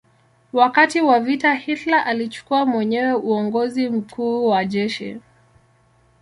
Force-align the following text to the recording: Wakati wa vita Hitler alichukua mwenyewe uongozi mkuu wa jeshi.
Wakati 0.53 1.01
wa 1.01 1.19
vita 1.19 1.53
Hitler 1.53 2.03
alichukua 2.07 2.65
mwenyewe 2.65 3.13
uongozi 3.13 3.89
mkuu 3.89 4.47
wa 4.47 4.65
jeshi. 4.65 5.17